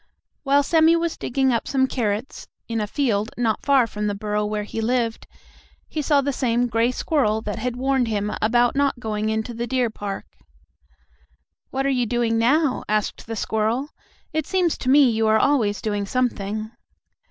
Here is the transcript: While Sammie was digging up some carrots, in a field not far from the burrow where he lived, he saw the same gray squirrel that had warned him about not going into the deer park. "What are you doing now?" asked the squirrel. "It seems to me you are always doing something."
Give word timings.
While 0.41 0.63
Sammie 0.63 0.95
was 0.95 1.15
digging 1.15 1.53
up 1.53 1.67
some 1.67 1.85
carrots, 1.85 2.47
in 2.67 2.81
a 2.81 2.87
field 2.87 3.29
not 3.37 3.63
far 3.63 3.85
from 3.85 4.07
the 4.07 4.15
burrow 4.15 4.43
where 4.47 4.63
he 4.63 4.81
lived, 4.81 5.27
he 5.87 6.01
saw 6.01 6.21
the 6.21 6.33
same 6.33 6.65
gray 6.65 6.89
squirrel 6.89 7.39
that 7.43 7.59
had 7.59 7.75
warned 7.75 8.07
him 8.07 8.33
about 8.41 8.75
not 8.75 8.99
going 8.99 9.29
into 9.29 9.53
the 9.53 9.67
deer 9.67 9.91
park. 9.91 10.25
"What 11.69 11.85
are 11.85 11.89
you 11.89 12.07
doing 12.07 12.39
now?" 12.39 12.83
asked 12.89 13.27
the 13.27 13.35
squirrel. 13.35 13.89
"It 14.33 14.47
seems 14.47 14.75
to 14.79 14.89
me 14.89 15.07
you 15.07 15.27
are 15.27 15.37
always 15.37 15.79
doing 15.83 16.07
something." 16.07 16.71